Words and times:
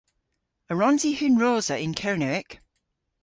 A 0.71 0.73
wrons 0.75 1.01
i 1.09 1.11
hunrosa 1.19 1.75
yn 1.85 1.93
Kernewek? 1.99 2.49